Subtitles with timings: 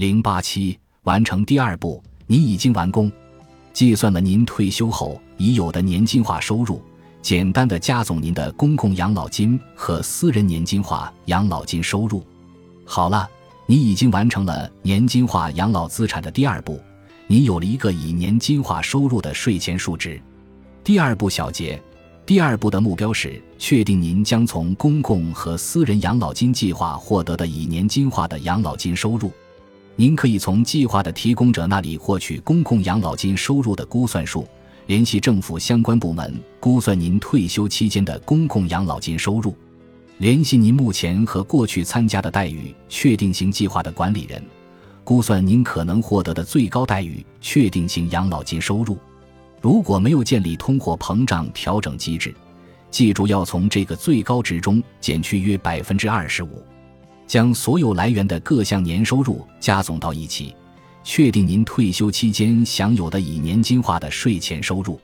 [0.00, 3.12] 零八七完成第二步，你已经完工，
[3.74, 6.80] 计算了您退休后已有的年金化收入，
[7.20, 12.24] 简单的加总您的公共养老金和私人年金化养老金收入。
[12.86, 13.28] 好了，
[13.66, 16.80] 你已经完成了年金化养老资产的第二步，
[17.26, 20.18] 你有了一个以年金化收入的税前数值。
[20.82, 21.78] 第二步小结。
[22.24, 29.30] 第二步的目标是确定您将从公共和私人养老金计划获得的以年金化的养老金收入。
[30.00, 34.48] 您可以从计划的提供者那里获取公共养老金收入的估算数，
[34.86, 39.54] 联系政府相关部门估算您退休期间的公共养老金收入，
[40.16, 44.42] 联系您目前和过去参加的待遇确定性计划的管理人，
[45.04, 48.96] 估算您可能获得的最高待遇确定性养老金收入。
[49.60, 52.34] 如果没有建立通货膨胀调整机制，
[52.90, 56.64] 记住要从这个最高值中减去约百分之二十五，
[57.30, 60.52] 将所有来源的各项年收入加总到一起，
[61.04, 65.00] 确定您退休期间享有的以年金化的税前收入。